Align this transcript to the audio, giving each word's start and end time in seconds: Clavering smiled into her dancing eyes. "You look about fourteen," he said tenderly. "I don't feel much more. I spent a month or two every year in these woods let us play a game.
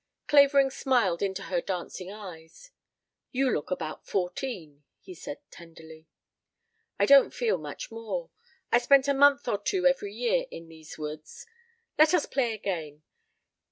Clavering 0.27 0.71
smiled 0.71 1.21
into 1.21 1.43
her 1.43 1.61
dancing 1.61 2.11
eyes. 2.11 2.71
"You 3.31 3.51
look 3.51 3.69
about 3.69 4.07
fourteen," 4.07 4.83
he 4.99 5.13
said 5.13 5.37
tenderly. 5.51 6.07
"I 6.99 7.05
don't 7.05 7.31
feel 7.35 7.59
much 7.59 7.91
more. 7.91 8.31
I 8.71 8.79
spent 8.79 9.07
a 9.07 9.13
month 9.13 9.47
or 9.47 9.59
two 9.59 9.85
every 9.85 10.13
year 10.15 10.47
in 10.49 10.69
these 10.69 10.97
woods 10.97 11.45
let 11.99 12.15
us 12.15 12.25
play 12.25 12.53
a 12.53 12.57
game. 12.57 13.03